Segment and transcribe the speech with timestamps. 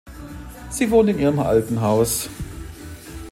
[0.71, 2.27] Sie wohnt in ihrem alten Haus.